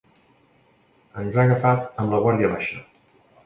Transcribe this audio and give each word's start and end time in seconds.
Ens 1.25 1.39
ha 1.39 1.45
agafat 1.45 2.03
amb 2.05 2.17
la 2.17 2.25
guàrdia 2.27 2.53
baixa. 2.59 2.85